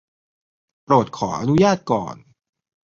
[0.83, 2.15] โปรดขออนุญาตก่อน